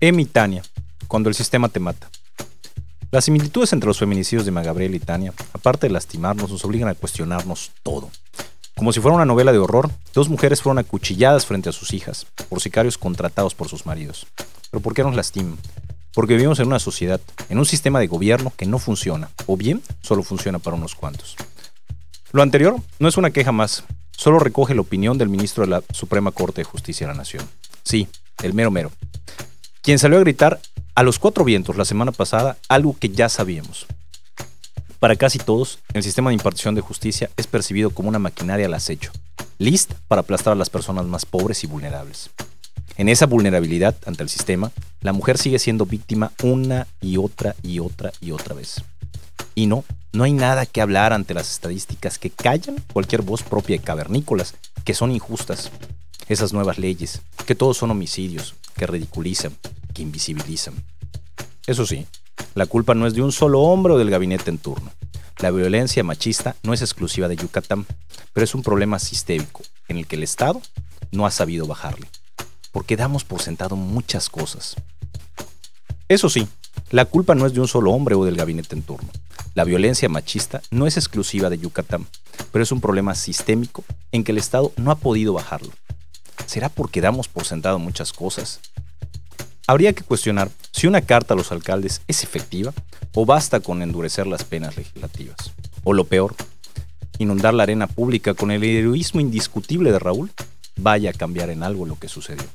Emi 0.00 0.26
Tania, 0.26 0.62
cuando 1.08 1.28
el 1.28 1.34
sistema 1.34 1.68
te 1.68 1.80
mata. 1.80 2.08
Las 3.10 3.24
similitudes 3.24 3.72
entre 3.72 3.88
los 3.88 3.98
feminicidios 3.98 4.44
de 4.44 4.52
Magabriel 4.52 4.94
y 4.94 5.00
Tania, 5.00 5.32
aparte 5.52 5.88
de 5.88 5.92
lastimarnos, 5.92 6.52
nos 6.52 6.64
obligan 6.64 6.88
a 6.88 6.94
cuestionarnos 6.94 7.72
todo. 7.82 8.08
Como 8.76 8.92
si 8.92 9.00
fuera 9.00 9.16
una 9.16 9.24
novela 9.24 9.50
de 9.50 9.58
horror, 9.58 9.90
dos 10.14 10.28
mujeres 10.28 10.62
fueron 10.62 10.78
acuchilladas 10.78 11.46
frente 11.46 11.68
a 11.68 11.72
sus 11.72 11.92
hijas, 11.94 12.26
por 12.48 12.60
sicarios 12.60 12.96
contratados 12.96 13.56
por 13.56 13.68
sus 13.68 13.86
maridos. 13.86 14.28
¿Pero 14.70 14.80
por 14.80 14.94
qué 14.94 15.02
nos 15.02 15.16
lastiman? 15.16 15.58
Porque 16.14 16.34
vivimos 16.34 16.60
en 16.60 16.68
una 16.68 16.78
sociedad, 16.78 17.20
en 17.48 17.58
un 17.58 17.66
sistema 17.66 17.98
de 17.98 18.06
gobierno 18.06 18.52
que 18.56 18.66
no 18.66 18.78
funciona, 18.78 19.30
o 19.46 19.56
bien 19.56 19.82
solo 20.00 20.22
funciona 20.22 20.60
para 20.60 20.76
unos 20.76 20.94
cuantos. 20.94 21.34
Lo 22.30 22.42
anterior 22.42 22.76
no 23.00 23.08
es 23.08 23.16
una 23.16 23.32
queja 23.32 23.50
más, 23.50 23.82
solo 24.12 24.38
recoge 24.38 24.76
la 24.76 24.82
opinión 24.82 25.18
del 25.18 25.28
ministro 25.28 25.64
de 25.64 25.70
la 25.70 25.82
Suprema 25.92 26.30
Corte 26.30 26.60
de 26.60 26.66
Justicia 26.66 27.04
de 27.08 27.14
la 27.14 27.18
Nación. 27.18 27.44
Sí, 27.82 28.06
el 28.44 28.54
mero 28.54 28.70
mero. 28.70 28.92
Quien 29.88 29.98
salió 29.98 30.18
a 30.18 30.20
gritar 30.20 30.60
a 30.94 31.02
los 31.02 31.18
cuatro 31.18 31.44
vientos 31.44 31.78
la 31.78 31.86
semana 31.86 32.12
pasada 32.12 32.58
algo 32.68 32.94
que 33.00 33.08
ya 33.08 33.30
sabíamos. 33.30 33.86
Para 34.98 35.16
casi 35.16 35.38
todos, 35.38 35.78
el 35.94 36.02
sistema 36.02 36.28
de 36.28 36.34
impartición 36.34 36.74
de 36.74 36.82
justicia 36.82 37.30
es 37.38 37.46
percibido 37.46 37.88
como 37.88 38.10
una 38.10 38.18
maquinaria 38.18 38.66
al 38.66 38.74
acecho, 38.74 39.12
lista 39.56 39.96
para 40.06 40.20
aplastar 40.20 40.52
a 40.52 40.56
las 40.56 40.68
personas 40.68 41.06
más 41.06 41.24
pobres 41.24 41.64
y 41.64 41.68
vulnerables. 41.68 42.28
En 42.98 43.08
esa 43.08 43.24
vulnerabilidad 43.24 43.96
ante 44.04 44.22
el 44.22 44.28
sistema, 44.28 44.72
la 45.00 45.14
mujer 45.14 45.38
sigue 45.38 45.58
siendo 45.58 45.86
víctima 45.86 46.32
una 46.42 46.86
y 47.00 47.16
otra 47.16 47.56
y 47.62 47.78
otra 47.78 48.12
y 48.20 48.32
otra 48.32 48.54
vez. 48.54 48.84
Y 49.54 49.68
no, 49.68 49.86
no 50.12 50.24
hay 50.24 50.34
nada 50.34 50.66
que 50.66 50.82
hablar 50.82 51.14
ante 51.14 51.32
las 51.32 51.50
estadísticas 51.50 52.18
que 52.18 52.28
callan 52.28 52.76
cualquier 52.92 53.22
voz 53.22 53.42
propia 53.42 53.78
de 53.78 53.82
cavernícolas, 53.82 54.54
que 54.84 54.92
son 54.92 55.12
injustas. 55.12 55.70
Esas 56.28 56.52
nuevas 56.52 56.76
leyes, 56.76 57.22
que 57.46 57.54
todos 57.54 57.78
son 57.78 57.90
homicidios, 57.90 58.54
que 58.76 58.86
ridiculizan, 58.86 59.56
que 59.94 60.02
invisibilizan. 60.02 60.74
Eso 61.66 61.86
sí, 61.86 62.06
la 62.54 62.66
culpa 62.66 62.94
no 62.94 63.06
es 63.06 63.14
de 63.14 63.22
un 63.22 63.32
solo 63.32 63.60
hombre 63.60 63.92
o 63.92 63.98
del 63.98 64.10
gabinete 64.10 64.50
en 64.50 64.58
turno. 64.58 64.90
La 65.38 65.50
violencia 65.50 66.02
machista 66.02 66.56
no 66.62 66.72
es 66.72 66.82
exclusiva 66.82 67.28
de 67.28 67.36
Yucatán, 67.36 67.86
pero 68.32 68.44
es 68.44 68.54
un 68.54 68.62
problema 68.62 68.98
sistémico 68.98 69.62
en 69.86 69.98
el 69.98 70.06
que 70.06 70.16
el 70.16 70.22
Estado 70.22 70.60
no 71.12 71.26
ha 71.26 71.30
sabido 71.30 71.66
bajarle, 71.66 72.08
porque 72.72 72.96
damos 72.96 73.24
por 73.24 73.42
sentado 73.42 73.76
muchas 73.76 74.28
cosas. 74.28 74.76
Eso 76.08 76.28
sí, 76.28 76.48
la 76.90 77.04
culpa 77.04 77.34
no 77.34 77.46
es 77.46 77.52
de 77.52 77.60
un 77.60 77.68
solo 77.68 77.92
hombre 77.92 78.14
o 78.14 78.24
del 78.24 78.36
gabinete 78.36 78.74
en 78.74 78.82
turno. 78.82 79.10
La 79.54 79.64
violencia 79.64 80.08
machista 80.08 80.62
no 80.70 80.86
es 80.86 80.96
exclusiva 80.96 81.50
de 81.50 81.58
Yucatán, 81.58 82.06
pero 82.50 82.62
es 82.62 82.72
un 82.72 82.80
problema 82.80 83.14
sistémico 83.14 83.84
en 84.12 84.24
que 84.24 84.32
el 84.32 84.38
Estado 84.38 84.72
no 84.76 84.90
ha 84.90 84.96
podido 84.96 85.32
bajarlo. 85.32 85.70
¿Será 86.46 86.68
porque 86.68 87.00
damos 87.00 87.28
por 87.28 87.44
sentado 87.44 87.78
muchas 87.78 88.12
cosas? 88.12 88.60
Habría 89.68 89.92
que 89.92 90.02
cuestionar 90.02 90.48
si 90.72 90.86
una 90.86 91.02
carta 91.02 91.34
a 91.34 91.36
los 91.36 91.52
alcaldes 91.52 92.00
es 92.08 92.24
efectiva 92.24 92.72
o 93.12 93.26
basta 93.26 93.60
con 93.60 93.82
endurecer 93.82 94.26
las 94.26 94.42
penas 94.42 94.78
legislativas. 94.78 95.36
O 95.84 95.92
lo 95.92 96.04
peor, 96.04 96.34
inundar 97.18 97.52
la 97.52 97.64
arena 97.64 97.86
pública 97.86 98.32
con 98.32 98.50
el 98.50 98.64
heroísmo 98.64 99.20
indiscutible 99.20 99.92
de 99.92 99.98
Raúl 99.98 100.30
vaya 100.78 101.10
a 101.10 101.12
cambiar 101.12 101.50
en 101.50 101.62
algo 101.62 101.84
lo 101.84 101.98
que 101.98 102.08
sucedió. 102.08 102.46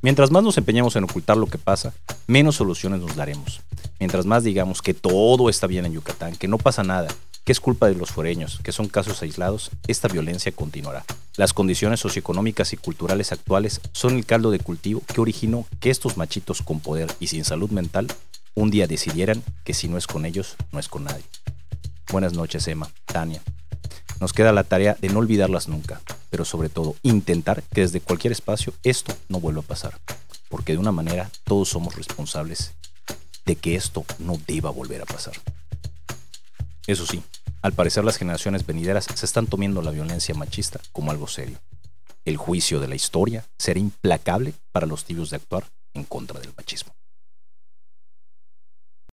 Mientras 0.00 0.30
más 0.30 0.44
nos 0.44 0.56
empeñemos 0.56 0.94
en 0.94 1.02
ocultar 1.02 1.36
lo 1.36 1.48
que 1.48 1.58
pasa, 1.58 1.92
menos 2.28 2.54
soluciones 2.54 3.00
nos 3.00 3.16
daremos. 3.16 3.60
Mientras 3.98 4.24
más 4.24 4.44
digamos 4.44 4.80
que 4.80 4.94
todo 4.94 5.48
está 5.48 5.66
bien 5.66 5.86
en 5.86 5.94
Yucatán, 5.94 6.36
que 6.36 6.46
no 6.46 6.56
pasa 6.56 6.84
nada, 6.84 7.08
que 7.44 7.50
es 7.50 7.58
culpa 7.58 7.88
de 7.88 7.96
los 7.96 8.12
foreños, 8.12 8.60
que 8.62 8.70
son 8.70 8.86
casos 8.86 9.22
aislados, 9.22 9.72
esta 9.88 10.06
violencia 10.06 10.52
continuará. 10.52 11.04
Las 11.38 11.52
condiciones 11.52 12.00
socioeconómicas 12.00 12.72
y 12.72 12.76
culturales 12.76 13.30
actuales 13.30 13.80
son 13.92 14.16
el 14.16 14.26
caldo 14.26 14.50
de 14.50 14.58
cultivo 14.58 15.02
que 15.06 15.20
originó 15.20 15.68
que 15.78 15.88
estos 15.88 16.16
machitos 16.16 16.62
con 16.62 16.80
poder 16.80 17.14
y 17.20 17.28
sin 17.28 17.44
salud 17.44 17.70
mental 17.70 18.08
un 18.56 18.72
día 18.72 18.88
decidieran 18.88 19.44
que 19.62 19.72
si 19.72 19.86
no 19.86 19.98
es 19.98 20.08
con 20.08 20.26
ellos, 20.26 20.56
no 20.72 20.80
es 20.80 20.88
con 20.88 21.04
nadie. 21.04 21.22
Buenas 22.10 22.32
noches, 22.32 22.66
Emma, 22.66 22.90
Tania. 23.04 23.40
Nos 24.18 24.32
queda 24.32 24.50
la 24.50 24.64
tarea 24.64 24.96
de 25.00 25.10
no 25.10 25.20
olvidarlas 25.20 25.68
nunca, 25.68 26.00
pero 26.28 26.44
sobre 26.44 26.70
todo 26.70 26.96
intentar 27.04 27.62
que 27.72 27.82
desde 27.82 28.00
cualquier 28.00 28.32
espacio 28.32 28.74
esto 28.82 29.14
no 29.28 29.38
vuelva 29.38 29.60
a 29.60 29.64
pasar, 29.64 29.96
porque 30.48 30.72
de 30.72 30.78
una 30.78 30.90
manera 30.90 31.30
todos 31.44 31.68
somos 31.68 31.94
responsables 31.94 32.72
de 33.46 33.54
que 33.54 33.76
esto 33.76 34.04
no 34.18 34.40
deba 34.44 34.70
volver 34.70 35.02
a 35.02 35.06
pasar. 35.06 35.34
Eso 36.88 37.06
sí, 37.06 37.22
al 37.62 37.72
parecer 37.72 38.04
las 38.04 38.16
generaciones 38.16 38.64
venideras 38.64 39.04
se 39.04 39.26
están 39.26 39.46
tomando 39.46 39.82
la 39.82 39.90
violencia 39.90 40.34
machista 40.34 40.80
como 40.92 41.10
algo 41.10 41.26
serio. 41.26 41.58
El 42.24 42.36
juicio 42.36 42.78
de 42.80 42.88
la 42.88 42.94
historia 42.94 43.44
será 43.58 43.80
implacable 43.80 44.54
para 44.72 44.86
los 44.86 45.04
tibios 45.04 45.30
de 45.30 45.36
actuar 45.36 45.64
en 45.94 46.04
contra 46.04 46.40
del 46.40 46.52
machismo. 46.56 46.92